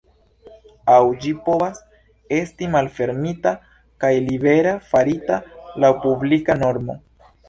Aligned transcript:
Aŭ 0.91 0.99
ĝi 1.25 1.33
povas 1.49 1.75
esti 2.37 2.69
malfermita 2.75 3.51
kaj 4.05 4.11
libera, 4.29 4.71
farita 4.95 5.37
laŭ 5.85 5.93
publika 6.07 6.57
normo. 6.63 6.97